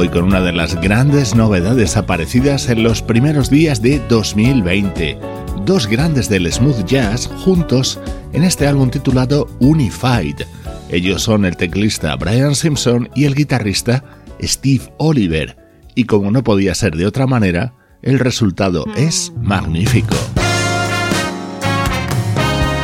Hoy 0.00 0.08
con 0.08 0.24
una 0.24 0.40
de 0.40 0.52
las 0.52 0.80
grandes 0.80 1.34
novedades 1.34 1.98
aparecidas 1.98 2.70
en 2.70 2.82
los 2.82 3.02
primeros 3.02 3.50
días 3.50 3.82
de 3.82 3.98
2020. 4.08 5.18
Dos 5.66 5.86
grandes 5.86 6.30
del 6.30 6.50
smooth 6.50 6.86
jazz 6.86 7.26
juntos 7.26 8.00
en 8.32 8.42
este 8.42 8.66
álbum 8.66 8.88
titulado 8.88 9.46
Unified. 9.60 10.40
Ellos 10.88 11.20
son 11.22 11.44
el 11.44 11.54
teclista 11.58 12.16
Brian 12.16 12.54
Simpson 12.54 13.10
y 13.14 13.26
el 13.26 13.34
guitarrista 13.34 14.02
Steve 14.40 14.90
Oliver. 14.96 15.58
Y 15.94 16.04
como 16.04 16.30
no 16.30 16.42
podía 16.42 16.74
ser 16.74 16.96
de 16.96 17.04
otra 17.04 17.26
manera, 17.26 17.74
el 18.00 18.20
resultado 18.20 18.86
es 18.96 19.34
magnífico. 19.42 20.16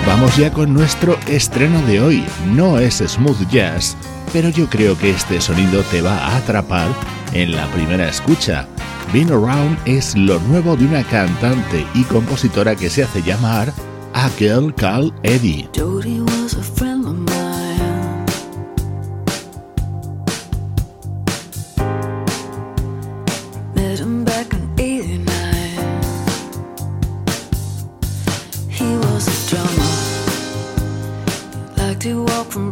vamos 0.06 0.36
ya 0.36 0.52
con 0.52 0.74
nuestro 0.74 1.18
estreno 1.28 1.80
de 1.86 2.02
hoy. 2.02 2.24
No 2.52 2.78
es 2.78 2.96
smooth 2.96 3.48
jazz, 3.50 3.96
pero 4.32 4.48
yo 4.48 4.68
creo 4.68 4.96
que 4.98 5.10
este 5.10 5.40
sonido 5.40 5.82
te 5.84 6.02
va 6.02 6.16
a 6.18 6.36
atrapar 6.36 6.88
en 7.32 7.52
la 7.52 7.66
primera 7.68 8.08
escucha. 8.08 8.66
Bean 9.12 9.30
Around 9.30 9.78
es 9.84 10.16
lo 10.16 10.38
nuevo 10.40 10.76
de 10.76 10.86
una 10.86 11.04
cantante 11.04 11.86
y 11.94 12.02
compositora 12.04 12.74
que 12.74 12.90
se 12.90 13.04
hace 13.04 13.22
llamar 13.22 13.72
A 14.14 14.28
Girl 14.38 14.74
Called 14.74 15.12
Eddie. 15.22 15.68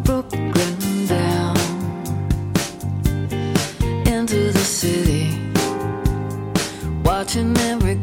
Brooklyn. 0.05 0.54
watching 7.25 7.57
every 7.57 7.95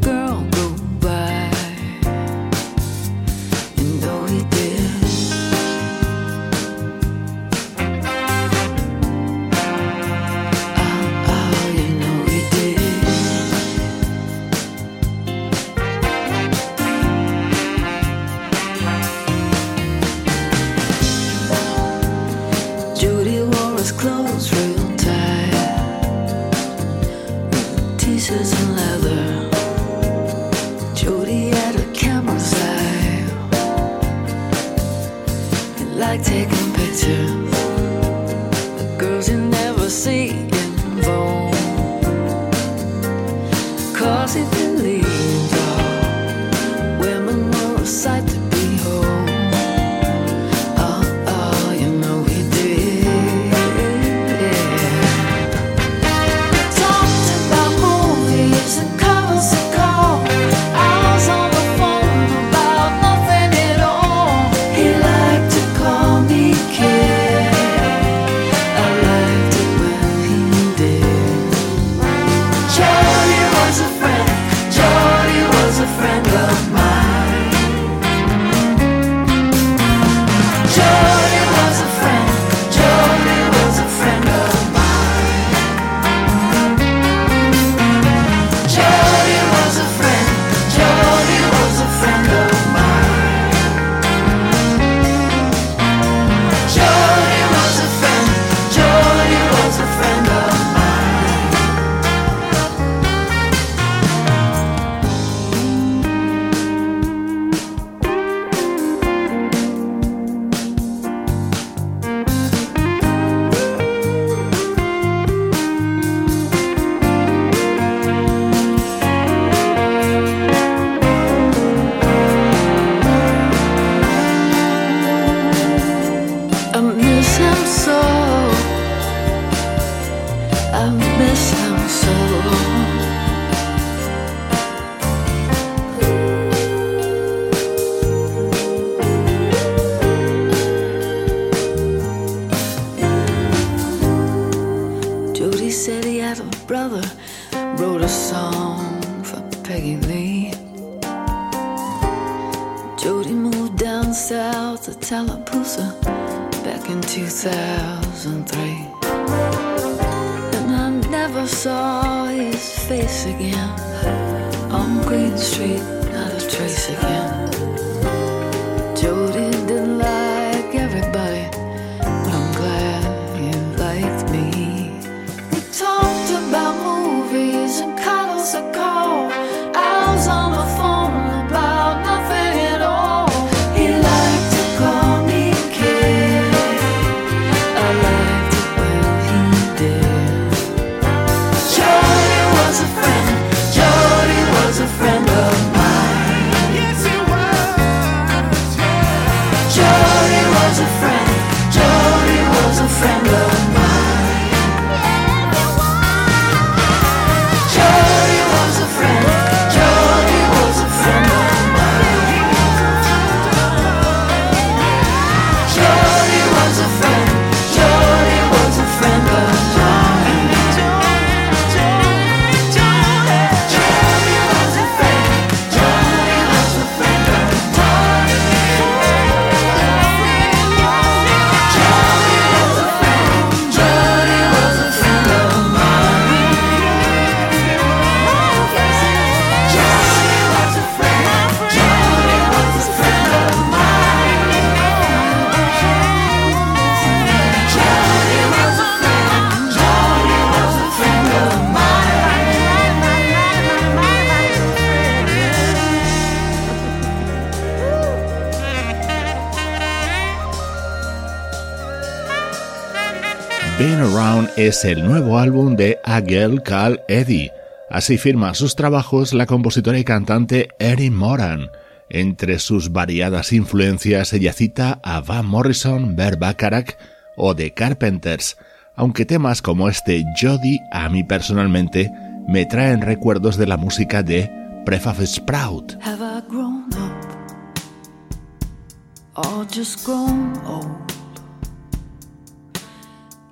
es 264.68 264.86
el 264.86 265.04
nuevo 265.04 265.40
álbum 265.40 265.76
de 265.76 265.98
Agel 266.04 266.62
Cal 266.62 267.02
Eddy. 267.08 267.50
Así 267.90 268.20
firma 268.20 268.54
sus 268.54 268.76
trabajos 268.76 269.34
la 269.34 269.48
compositora 269.48 269.98
y 269.98 270.04
cantante 270.04 270.70
Erin 270.78 271.16
Moran. 271.16 271.70
Entre 272.10 272.60
sus 272.60 272.92
variadas 272.92 273.54
influencias 273.54 274.34
ella 274.34 274.54
cita 274.54 275.00
a 275.04 275.22
Van 275.22 275.48
Morrison, 275.48 276.16
Bert 276.16 276.38
Bacharach 276.38 276.96
o 277.38 277.56
The 277.56 277.74
Carpenters, 277.74 278.58
aunque 278.96 279.26
temas 279.26 279.64
como 279.64 279.90
este 279.90 280.24
Jody 280.40 280.80
a 280.92 281.10
mí 281.10 281.24
personalmente 281.24 282.12
me 282.48 282.66
traen 282.66 283.02
recuerdos 283.02 283.58
de 283.58 283.66
la 283.66 283.78
música 283.78 284.22
de 284.22 284.52
Prefab 284.86 285.26
Sprout. 285.26 285.98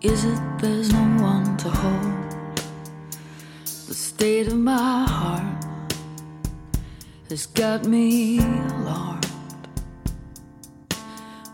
Is 0.02 0.24
it 0.24 0.40
there's 0.60 0.94
no 0.94 1.22
one 1.22 1.58
to 1.58 1.70
hold? 1.70 2.64
The 3.66 3.94
state 3.94 4.48
of 4.48 4.58
my 4.58 5.04
heart 5.06 5.66
has 7.30 7.48
got 7.48 7.84
me 7.84 8.40
alarmed. 8.40 9.26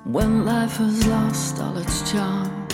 When 0.04 0.46
life 0.46 0.78
has 0.78 1.08
lost 1.08 1.60
all 1.60 1.76
its 1.76 2.12
charm. 2.12 2.68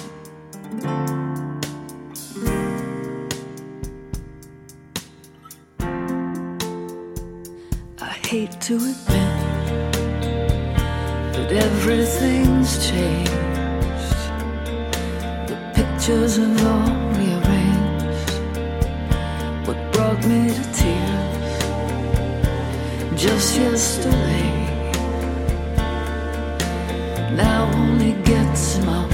I 7.98 8.14
hate 8.28 8.60
to 8.60 8.76
admit 8.76 9.06
that 11.34 11.50
everything's 11.54 12.90
changed 12.90 13.51
pictures 16.02 16.38
have 16.38 16.66
all 16.66 16.90
rearranged. 17.14 18.34
What 19.68 19.78
brought 19.92 20.26
me 20.26 20.50
to 20.50 20.64
tears 20.74 21.54
just 23.22 23.56
yesterday 23.56 24.50
now 27.36 27.70
only 27.76 28.14
gets 28.24 28.80
my 28.80 29.11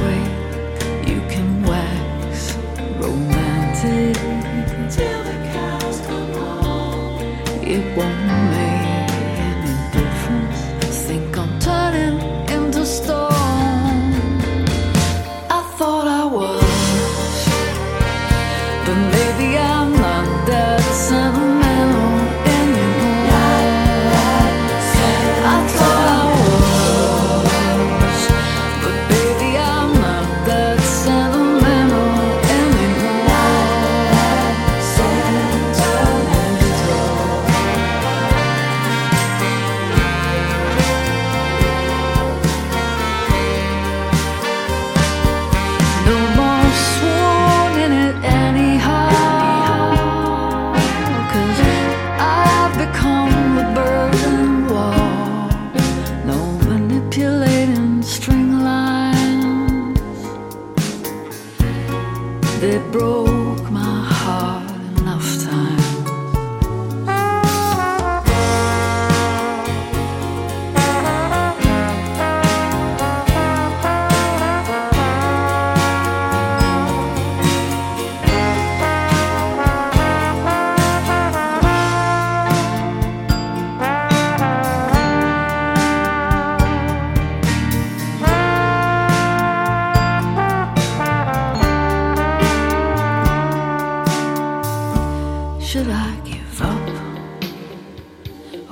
I 95.99 96.19
give 96.23 96.61
up 96.61 96.89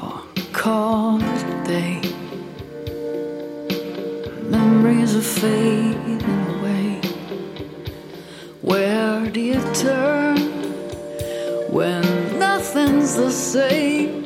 or 0.03 0.21
call 0.53 1.19
it 1.21 1.43
a 1.43 1.63
day. 1.65 2.01
Memories 4.43 5.15
are 5.15 5.29
fading 5.41 6.23
away. 6.51 7.01
Where 8.61 9.25
do 9.31 9.39
you 9.39 9.61
turn 9.73 10.37
when 11.77 12.03
nothing's 12.37 13.15
the 13.15 13.31
same? 13.31 14.24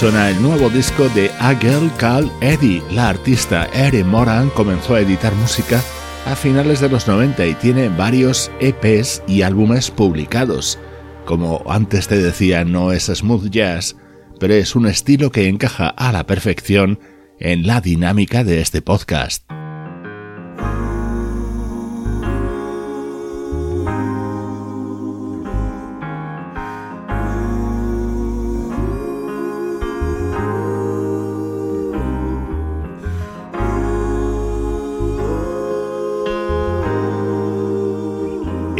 Suena 0.00 0.30
el 0.30 0.40
nuevo 0.40 0.70
disco 0.70 1.10
de 1.10 1.30
A 1.40 1.54
Girl 1.54 1.90
Called 1.98 2.30
Eddie. 2.40 2.82
La 2.90 3.10
artista 3.10 3.68
Erin 3.74 4.08
Moran 4.08 4.48
comenzó 4.48 4.94
a 4.94 5.00
editar 5.00 5.34
música 5.34 5.78
a 6.24 6.34
finales 6.34 6.80
de 6.80 6.88
los 6.88 7.06
90 7.06 7.44
y 7.44 7.52
tiene 7.56 7.90
varios 7.90 8.50
EPs 8.60 9.22
y 9.26 9.42
álbumes 9.42 9.90
publicados. 9.90 10.78
Como 11.26 11.62
antes 11.68 12.08
te 12.08 12.16
decía, 12.16 12.64
no 12.64 12.92
es 12.92 13.12
smooth 13.14 13.50
jazz, 13.50 13.94
pero 14.38 14.54
es 14.54 14.74
un 14.74 14.86
estilo 14.86 15.30
que 15.30 15.48
encaja 15.48 15.88
a 15.88 16.12
la 16.12 16.24
perfección 16.24 16.98
en 17.38 17.66
la 17.66 17.82
dinámica 17.82 18.42
de 18.42 18.62
este 18.62 18.80
podcast. 18.80 19.59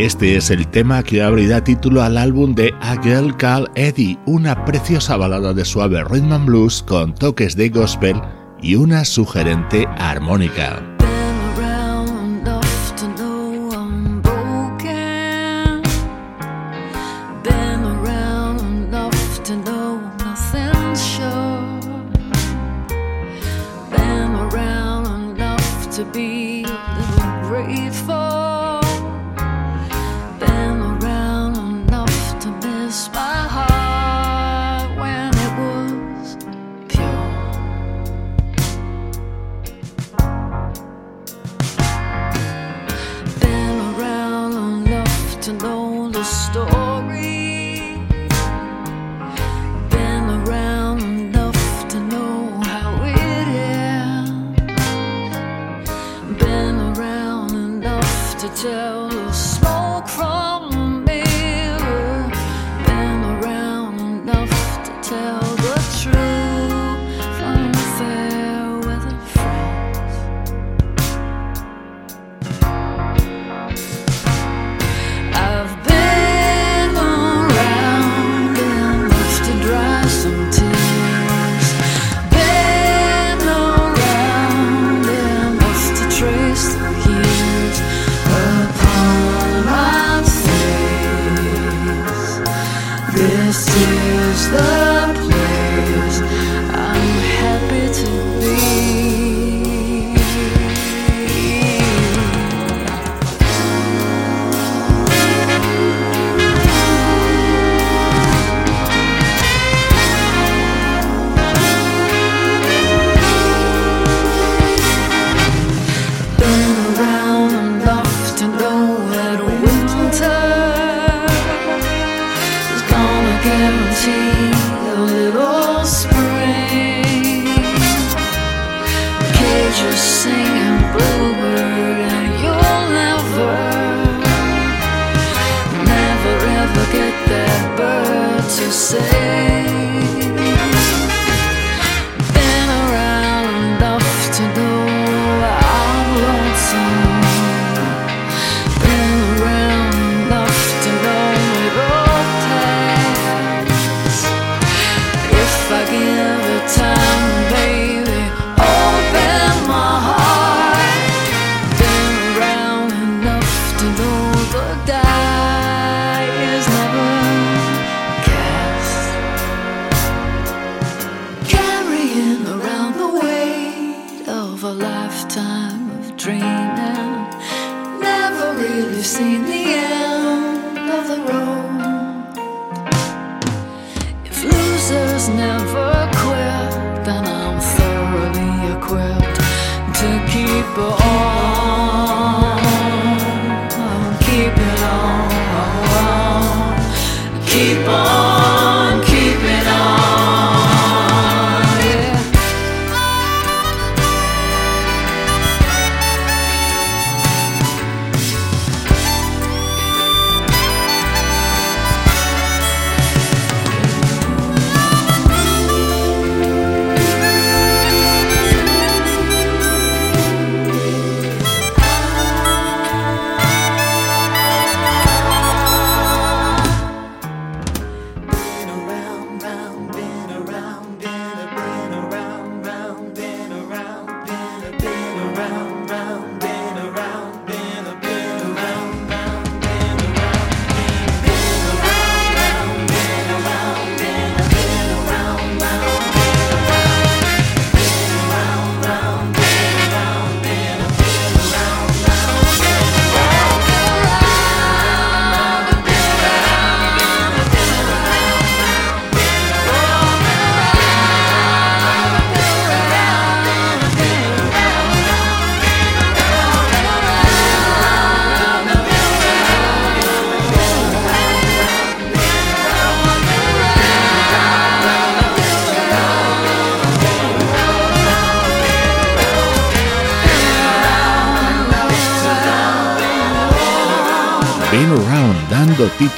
Este 0.00 0.34
es 0.38 0.48
el 0.48 0.66
tema 0.66 1.02
que 1.02 1.22
abrirá 1.22 1.62
título 1.62 2.02
al 2.02 2.16
álbum 2.16 2.54
de 2.54 2.72
A 2.80 2.96
Girl 3.02 3.36
Called 3.36 3.68
Eddie, 3.74 4.18
una 4.24 4.64
preciosa 4.64 5.18
balada 5.18 5.52
de 5.52 5.62
suave 5.62 6.02
rhythm 6.04 6.32
and 6.32 6.46
blues 6.46 6.82
con 6.82 7.14
toques 7.14 7.54
de 7.54 7.68
gospel 7.68 8.18
y 8.62 8.76
una 8.76 9.04
sugerente 9.04 9.86
armónica. 9.98 10.89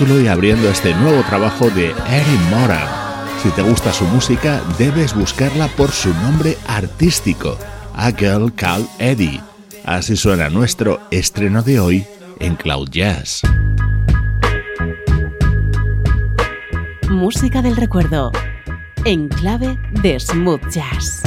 y 0.08 0.26
abriendo 0.26 0.68
este 0.68 0.92
nuevo 0.94 1.22
trabajo 1.22 1.70
de 1.70 1.90
Erin 1.90 2.50
Moran. 2.50 2.88
Si 3.40 3.50
te 3.50 3.62
gusta 3.62 3.92
su 3.92 4.04
música, 4.06 4.60
debes 4.76 5.14
buscarla 5.14 5.68
por 5.68 5.92
su 5.92 6.12
nombre 6.14 6.58
artístico, 6.66 7.56
A 7.94 8.10
Girl 8.10 8.52
Called 8.52 8.86
Eddie. 8.98 9.40
Así 9.84 10.16
suena 10.16 10.48
nuestro 10.48 11.00
estreno 11.12 11.62
de 11.62 11.78
hoy 11.78 12.06
en 12.40 12.56
Cloud 12.56 12.88
Jazz. 12.90 13.42
Música 17.08 17.62
del 17.62 17.76
recuerdo, 17.76 18.32
en 19.04 19.28
clave 19.28 19.78
de 20.02 20.18
smooth 20.18 20.68
jazz. 20.68 21.21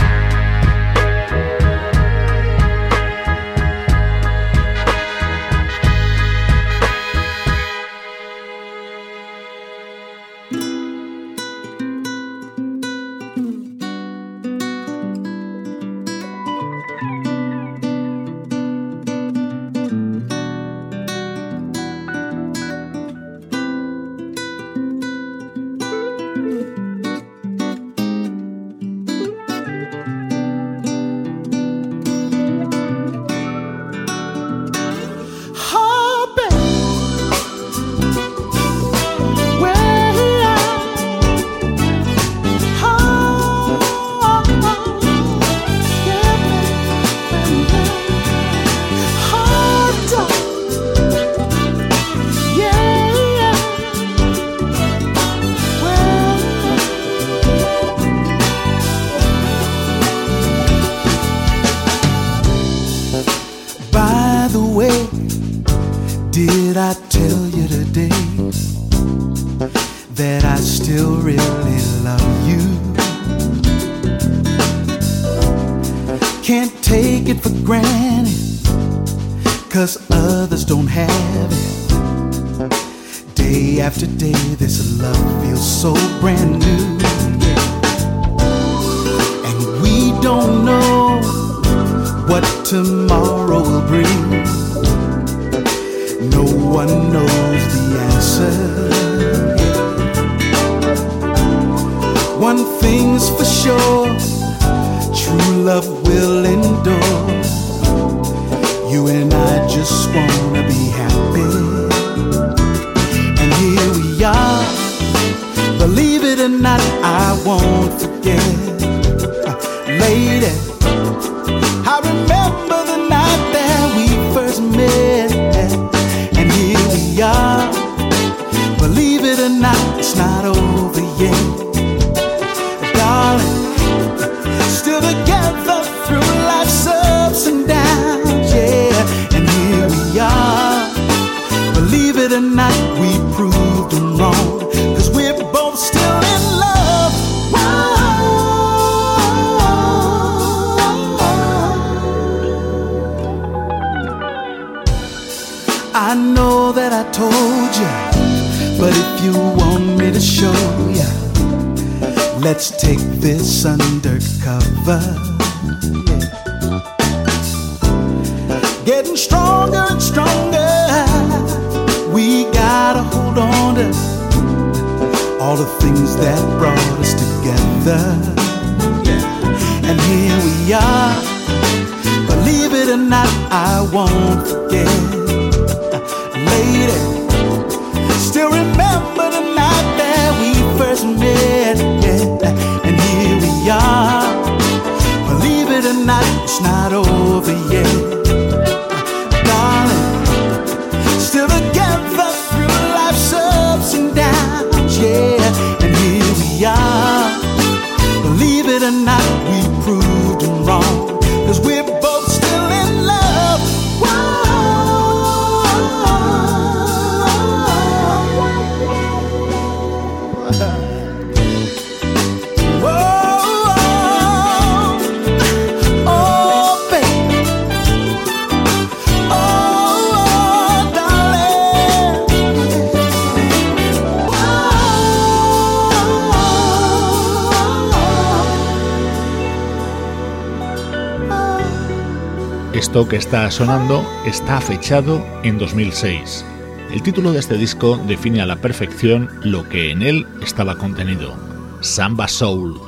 que 243.08 243.18
está 243.18 243.50
sonando 243.52 244.04
está 244.26 244.60
fechado 244.60 245.24
en 245.44 245.58
2006. 245.58 246.46
El 246.91 247.04
título 247.04 247.32
de 247.32 247.39
este 247.39 247.58
disco 247.58 247.98
define 248.08 248.41
a 248.41 248.46
la 248.46 248.56
perfección 248.58 249.30
lo 249.44 249.68
que 249.70 249.91
en 249.91 250.02
él 250.02 250.26
estaba 250.41 250.78
contenido, 250.78 251.36
Samba 251.82 252.28
Soul. 252.28 252.80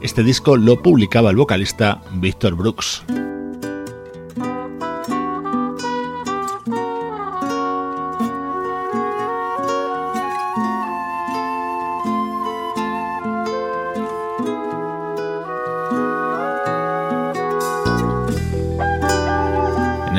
Este 0.00 0.22
disco 0.22 0.56
lo 0.56 0.80
publicaba 0.80 1.30
el 1.30 1.36
vocalista 1.36 2.02
Victor 2.14 2.54
Brooks. 2.54 3.04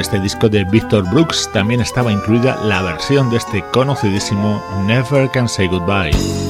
este 0.10 0.22
disco 0.22 0.50
de 0.50 0.63
Victor 0.63 1.08
Brooks 1.12 1.52
también 1.54 1.82
estaba 1.82 2.12
incluida 2.12 2.60
la 2.63 2.82
versión 2.82 3.30
de 3.30 3.38
este 3.38 3.63
conocidísimo 3.72 4.60
Never 4.88 5.30
Can 5.30 5.48
Say 5.48 5.67
Goodbye. 5.67 6.49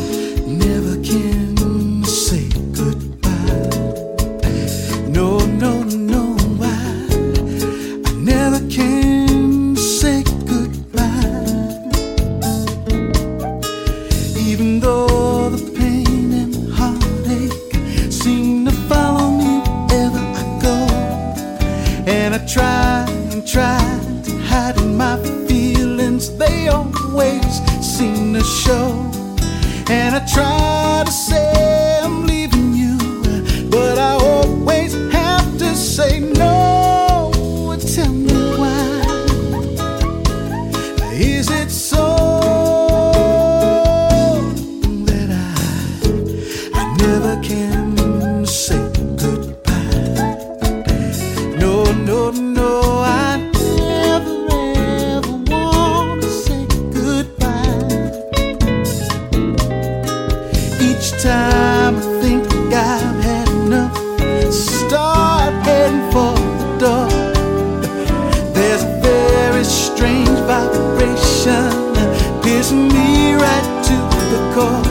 algo 74.59 74.88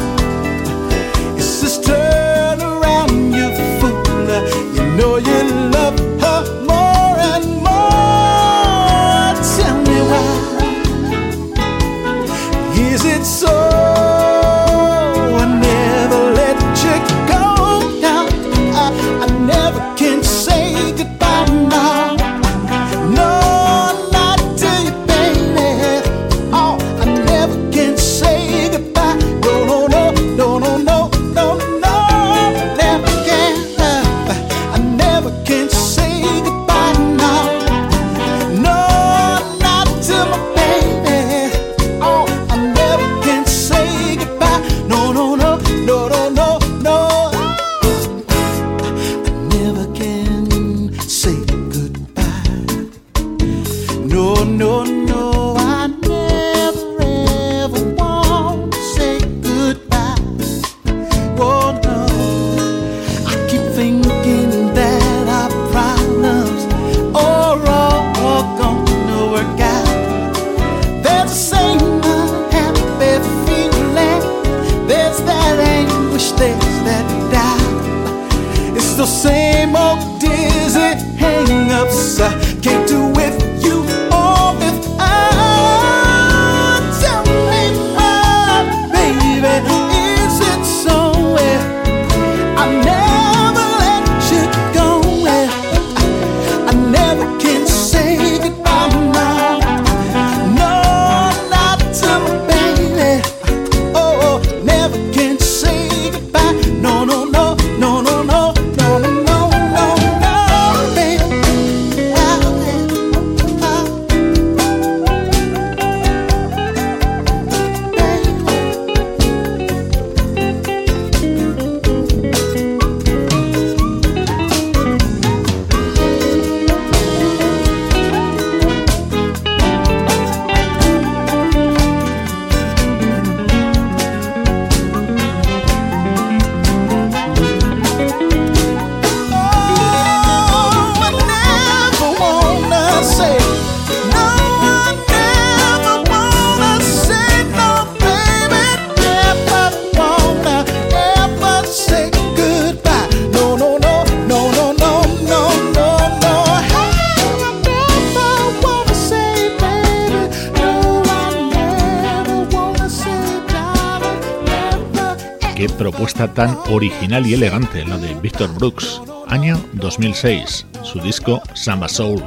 original 166.70 167.26
y 167.26 167.34
elegante, 167.34 167.84
la 167.84 167.96
de 167.98 168.14
Victor 168.14 168.52
Brooks, 168.54 169.00
año 169.26 169.58
2006, 169.74 170.66
su 170.82 171.00
disco 171.00 171.40
Samba 171.54 171.88
Soul. 171.88 172.22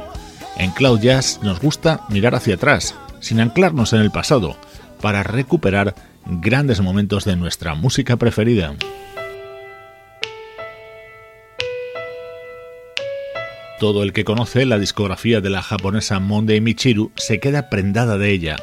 En 0.56 0.70
Cloud 0.72 1.00
Jazz 1.00 1.40
nos 1.42 1.60
gusta 1.60 2.00
mirar 2.08 2.34
hacia 2.34 2.56
atrás, 2.56 2.94
sin 3.20 3.40
anclarnos 3.40 3.92
en 3.92 4.00
el 4.00 4.10
pasado, 4.10 4.56
para 5.00 5.22
recuperar 5.22 5.94
grandes 6.26 6.80
momentos 6.80 7.24
de 7.24 7.36
nuestra 7.36 7.74
música 7.74 8.16
preferida. 8.16 8.74
Todo 13.78 14.02
el 14.02 14.12
que 14.12 14.24
conoce 14.24 14.66
la 14.66 14.78
discografía 14.78 15.40
de 15.40 15.50
la 15.50 15.62
japonesa 15.62 16.20
Monday 16.20 16.60
Michiru 16.60 17.12
se 17.16 17.38
queda 17.40 17.68
prendada 17.68 18.18
de 18.18 18.30
ella. 18.30 18.56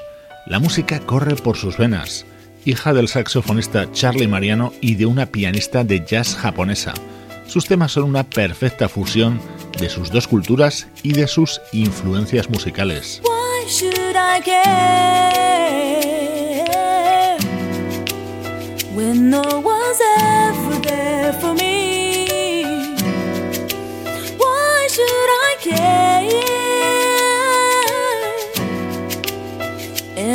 La 0.46 0.60
música 0.60 1.00
corre 1.00 1.36
por 1.36 1.58
sus 1.58 1.78
venas 1.78 2.26
hija 2.70 2.94
del 2.94 3.08
saxofonista 3.08 3.92
Charlie 3.92 4.28
Mariano 4.28 4.74
y 4.80 4.96
de 4.96 5.06
una 5.06 5.26
pianista 5.26 5.84
de 5.84 6.06
jazz 6.06 6.36
japonesa. 6.36 6.94
Sus 7.48 7.66
temas 7.66 7.92
son 7.92 8.04
una 8.04 8.24
perfecta 8.24 8.88
fusión 8.88 9.42
de 9.80 9.90
sus 9.90 10.12
dos 10.12 10.28
culturas 10.28 10.88
y 11.02 11.14
de 11.14 11.28
sus 11.28 11.62
influencias 11.74 12.50
musicales. 12.50 13.22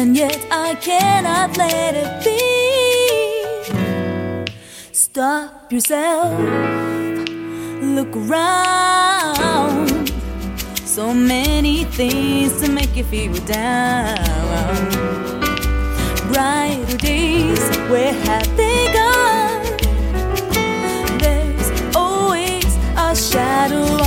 And 0.05 0.15
yet 0.15 0.39
I 0.51 0.75
cannot 0.75 1.57
let 1.57 1.95
it 1.97 2.13
be. 2.27 2.41
Stop 4.93 5.73
yourself, 5.73 6.39
look 7.97 8.15
around. 8.15 9.89
So 10.85 11.15
many 11.15 11.85
things 11.85 12.61
to 12.61 12.71
make 12.71 12.95
you 12.95 13.05
feel 13.05 13.33
down. 13.47 14.75
Brighter 16.31 16.99
days, 16.99 17.65
where 17.89 18.13
have 18.29 18.57
they 18.59 18.93
gone? 19.01 19.65
There's 21.19 21.97
always 21.97 22.71
a 22.99 23.17
shadow 23.17 24.04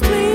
please, 0.00 0.33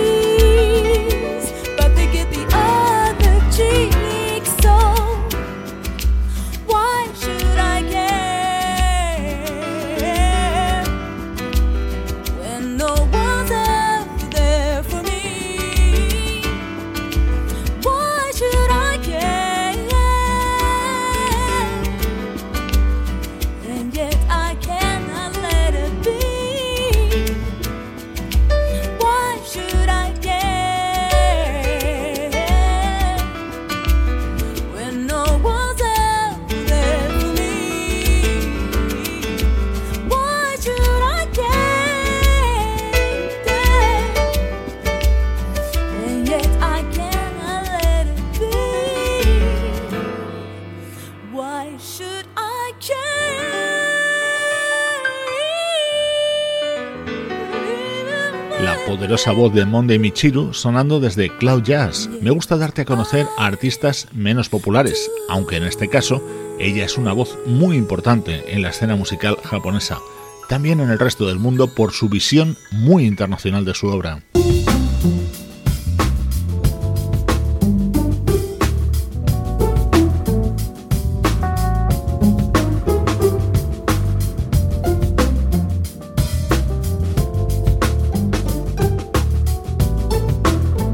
Voz 59.27 59.53
de 59.53 59.65
Monday 59.65 59.99
Michiru 59.99 60.53
sonando 60.53 60.99
desde 60.99 61.29
Cloud 61.37 61.61
Jazz. 61.63 62.09
Me 62.21 62.31
gusta 62.31 62.57
darte 62.57 62.81
a 62.81 62.85
conocer 62.85 63.27
a 63.37 63.45
artistas 63.45 64.07
menos 64.11 64.49
populares, 64.49 65.11
aunque 65.27 65.57
en 65.57 65.65
este 65.65 65.87
caso 65.87 66.23
ella 66.57 66.85
es 66.85 66.97
una 66.97 67.13
voz 67.13 67.37
muy 67.45 67.77
importante 67.77 68.55
en 68.55 68.63
la 68.63 68.69
escena 68.69 68.95
musical 68.95 69.37
japonesa, 69.43 69.99
también 70.47 70.79
en 70.79 70.89
el 70.89 70.97
resto 70.97 71.27
del 71.27 71.37
mundo 71.37 71.67
por 71.75 71.91
su 71.91 72.09
visión 72.09 72.57
muy 72.71 73.05
internacional 73.05 73.65
de 73.65 73.75
su 73.75 73.87
obra. 73.87 74.23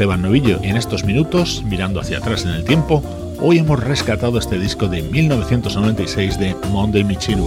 Esteban 0.00 0.22
Novillo 0.22 0.60
en 0.62 0.78
estos 0.78 1.04
minutos, 1.04 1.62
mirando 1.62 2.00
hacia 2.00 2.16
atrás 2.16 2.46
en 2.46 2.52
el 2.52 2.64
tiempo, 2.64 3.02
hoy 3.38 3.58
hemos 3.58 3.78
rescatado 3.78 4.38
este 4.38 4.58
disco 4.58 4.88
de 4.88 5.02
1996 5.02 6.38
de 6.38 6.56
Monday 6.70 7.04
Michiru. 7.04 7.46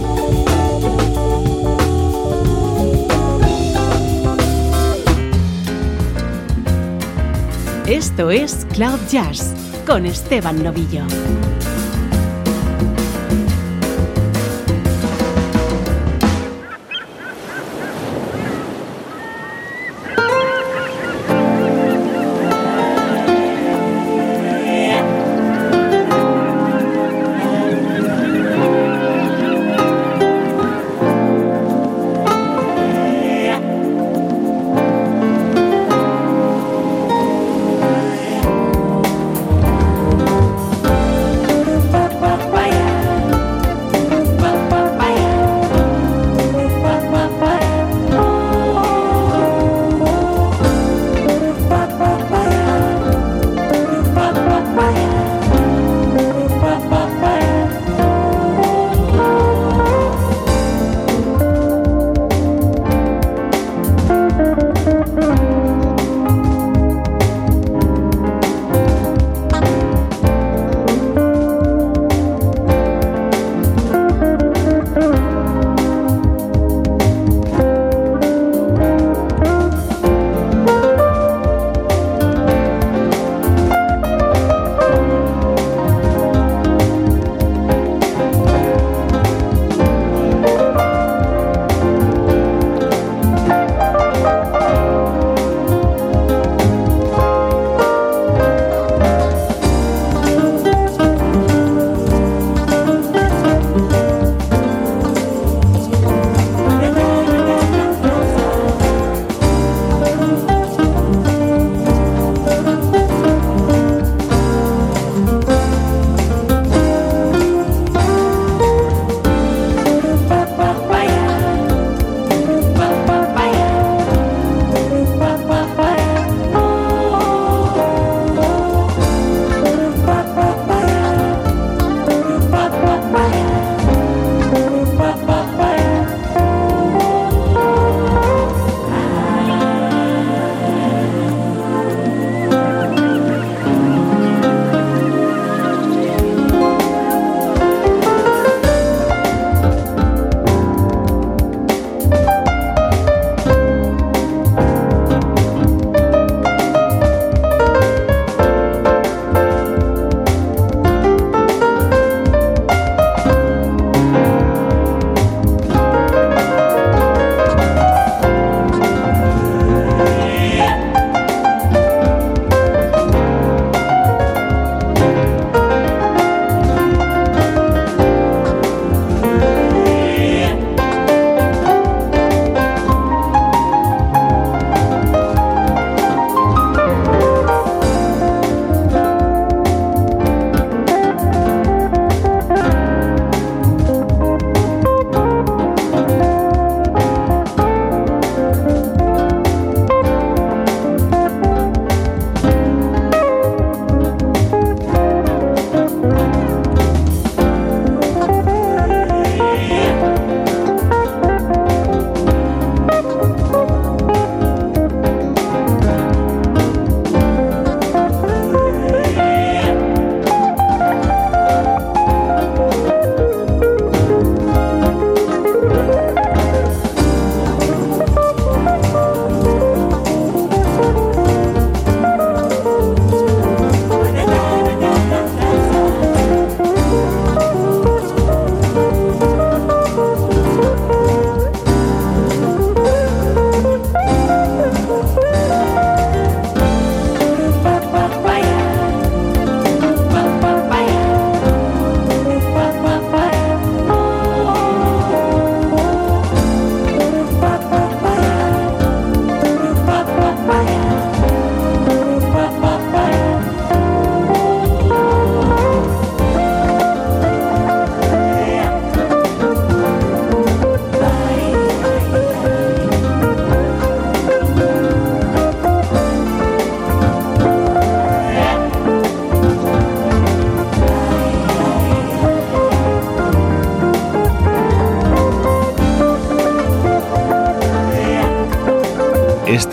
Esto 7.88 8.30
es 8.30 8.64
Cloud 8.72 9.00
Jazz 9.10 9.52
con 9.84 10.06
Esteban 10.06 10.62
Novillo. 10.62 11.02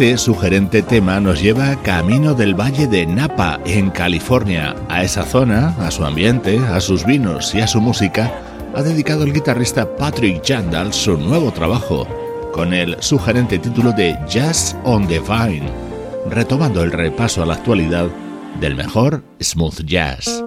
Este 0.01 0.17
sugerente 0.17 0.81
tema 0.81 1.19
nos 1.19 1.43
lleva 1.43 1.79
camino 1.83 2.33
del 2.33 2.59
Valle 2.59 2.87
de 2.87 3.05
Napa, 3.05 3.59
en 3.65 3.91
California. 3.91 4.75
A 4.89 5.03
esa 5.03 5.23
zona, 5.23 5.75
a 5.77 5.91
su 5.91 6.03
ambiente, 6.03 6.57
a 6.57 6.81
sus 6.81 7.05
vinos 7.05 7.53
y 7.53 7.61
a 7.61 7.67
su 7.67 7.79
música, 7.79 8.33
ha 8.73 8.81
dedicado 8.81 9.25
el 9.25 9.31
guitarrista 9.31 9.95
Patrick 9.97 10.41
Jandal 10.43 10.91
su 10.91 11.17
nuevo 11.17 11.51
trabajo, 11.51 12.07
con 12.51 12.73
el 12.73 12.97
sugerente 12.99 13.59
título 13.59 13.91
de 13.91 14.17
Jazz 14.27 14.75
on 14.85 15.07
the 15.07 15.19
Vine, 15.19 15.69
retomando 16.31 16.81
el 16.81 16.91
repaso 16.91 17.43
a 17.43 17.45
la 17.45 17.53
actualidad 17.53 18.07
del 18.59 18.73
mejor 18.73 19.23
smooth 19.39 19.81
jazz. 19.85 20.43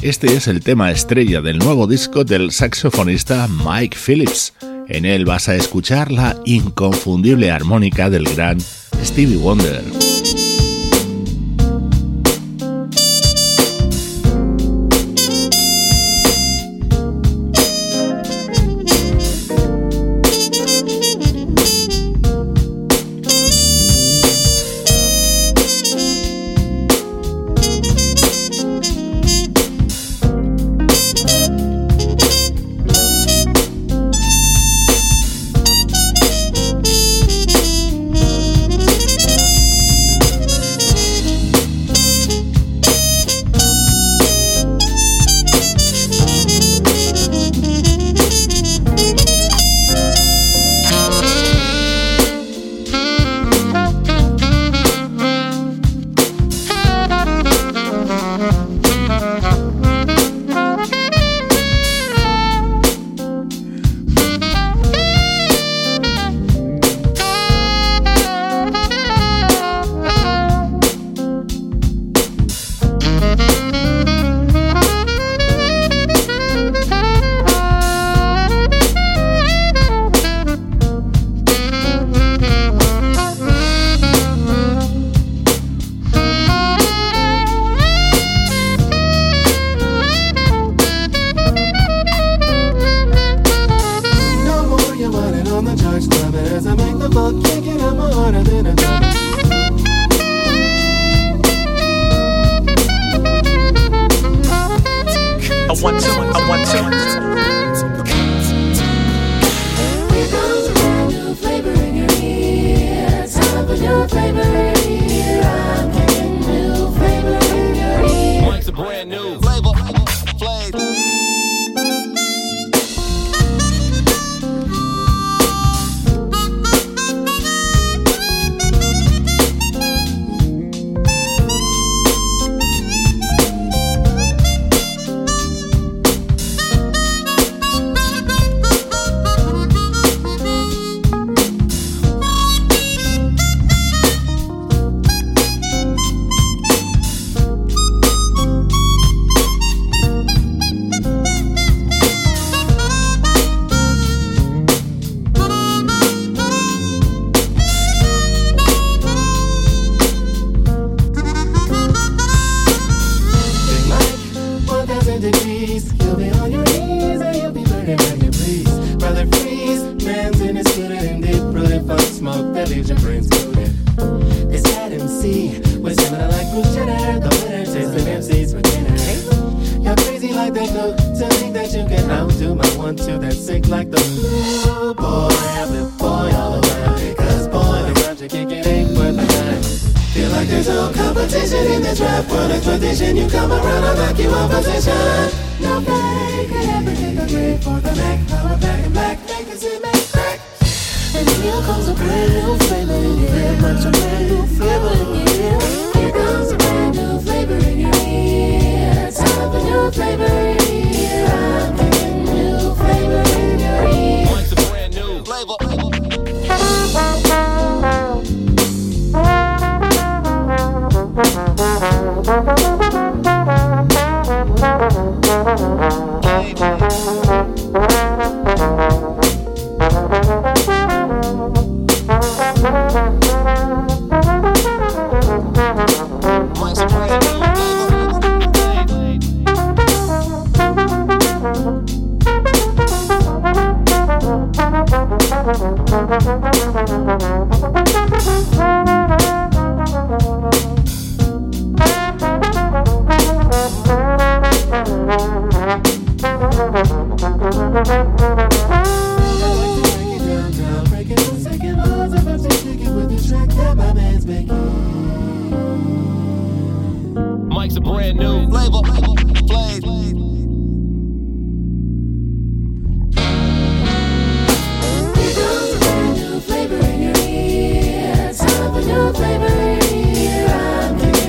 Este 0.00 0.34
es 0.34 0.48
el 0.48 0.62
tema 0.62 0.90
estrella 0.90 1.42
del 1.42 1.58
nuevo 1.58 1.86
disco 1.86 2.24
del 2.24 2.52
saxofonista 2.52 3.46
Mike 3.48 3.98
Phillips. 3.98 4.55
En 4.88 5.04
él 5.04 5.24
vas 5.24 5.48
a 5.48 5.56
escuchar 5.56 6.12
la 6.12 6.36
inconfundible 6.44 7.50
armónica 7.50 8.08
del 8.08 8.24
gran 8.24 8.60
Stevie 8.60 9.36
Wonder. 9.36 9.95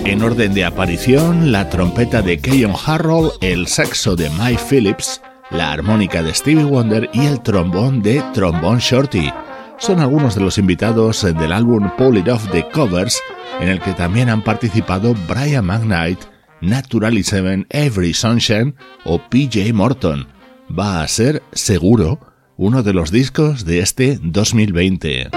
En 0.05 0.23
orden 0.23 0.53
de 0.55 0.65
aparición, 0.65 1.51
la 1.51 1.69
trompeta 1.69 2.23
de 2.23 2.39
Keyon 2.39 2.73
Harrell, 2.85 3.29
el 3.41 3.67
saxo 3.67 4.15
de 4.15 4.31
Mike 4.31 4.61
Phillips, 4.67 5.21
la 5.51 5.71
armónica 5.71 6.23
de 6.23 6.33
Stevie 6.33 6.63
Wonder 6.63 7.07
y 7.13 7.27
el 7.27 7.41
trombón 7.41 8.01
de 8.01 8.23
Trombone 8.33 8.79
Shorty. 8.79 9.31
Son 9.77 9.99
algunos 9.99 10.33
de 10.33 10.41
los 10.41 10.57
invitados 10.57 11.21
del 11.21 11.51
álbum 11.51 11.91
Pull 11.97 12.17
It 12.17 12.29
Off 12.29 12.51
de 12.51 12.67
Covers, 12.69 13.21
en 13.59 13.69
el 13.69 13.79
que 13.79 13.93
también 13.93 14.29
han 14.29 14.43
participado 14.43 15.13
Brian 15.27 15.65
McKnight 15.65 16.36
Naturally 16.61 17.23
Seven, 17.23 17.67
Every 17.69 18.13
Sunshine 18.13 18.75
o 19.05 19.19
PJ 19.19 19.73
Morton. 19.73 20.27
Va 20.77 21.01
a 21.01 21.07
ser, 21.07 21.43
seguro, 21.51 22.19
uno 22.57 22.83
de 22.83 22.93
los 22.93 23.11
discos 23.11 23.65
de 23.65 23.79
este 23.79 24.19
2020. 24.21 25.29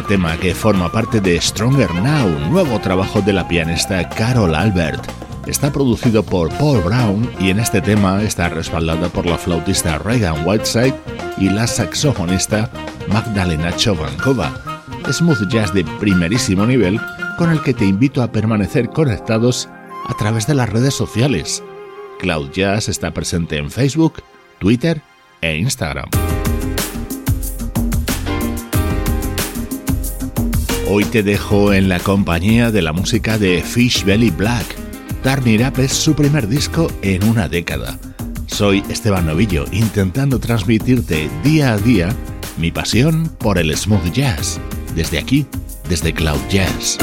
Tema 0.00 0.38
que 0.38 0.54
forma 0.54 0.90
parte 0.90 1.20
de 1.20 1.38
Stronger 1.38 1.94
Now, 1.96 2.26
nuevo 2.50 2.78
trabajo 2.80 3.20
de 3.20 3.34
la 3.34 3.46
pianista 3.46 4.08
Carol 4.08 4.54
Albert. 4.54 5.06
Está 5.46 5.70
producido 5.70 6.22
por 6.22 6.48
Paul 6.56 6.80
Brown 6.80 7.30
y 7.38 7.50
en 7.50 7.60
este 7.60 7.82
tema 7.82 8.22
está 8.22 8.48
respaldada 8.48 9.10
por 9.10 9.26
la 9.26 9.36
flautista 9.36 9.98
Reagan 9.98 10.46
Whiteside 10.46 10.94
y 11.36 11.50
la 11.50 11.66
saxofonista 11.66 12.70
Magdalena 13.08 13.76
Chovankova. 13.76 14.50
Smooth 15.10 15.46
jazz 15.48 15.74
de 15.74 15.84
primerísimo 16.00 16.64
nivel 16.64 16.98
con 17.36 17.50
el 17.50 17.60
que 17.60 17.74
te 17.74 17.84
invito 17.84 18.22
a 18.22 18.32
permanecer 18.32 18.88
conectados 18.88 19.68
a 20.08 20.16
través 20.16 20.46
de 20.46 20.54
las 20.54 20.70
redes 20.70 20.94
sociales. 20.94 21.62
Cloud 22.18 22.50
Jazz 22.52 22.88
está 22.88 23.10
presente 23.10 23.58
en 23.58 23.70
Facebook, 23.70 24.22
Twitter 24.58 25.02
e 25.42 25.56
Instagram. 25.58 26.21
Hoy 30.94 31.06
te 31.06 31.22
dejo 31.22 31.72
en 31.72 31.88
la 31.88 31.98
compañía 32.00 32.70
de 32.70 32.82
la 32.82 32.92
música 32.92 33.38
de 33.38 33.62
Fish 33.62 34.04
Belly 34.04 34.28
Black. 34.28 34.76
Turn 35.22 35.48
It 35.48 35.62
Up 35.66 35.80
es 35.80 35.90
su 35.90 36.14
primer 36.14 36.46
disco 36.46 36.92
en 37.00 37.24
una 37.24 37.48
década. 37.48 37.98
Soy 38.46 38.84
Esteban 38.90 39.24
Novillo, 39.24 39.64
intentando 39.72 40.38
transmitirte 40.38 41.30
día 41.42 41.72
a 41.72 41.78
día 41.78 42.14
mi 42.58 42.70
pasión 42.72 43.26
por 43.38 43.56
el 43.56 43.74
smooth 43.74 44.12
jazz, 44.12 44.60
desde 44.94 45.16
aquí, 45.16 45.46
desde 45.88 46.12
Cloud 46.12 46.42
Jazz. 46.50 46.98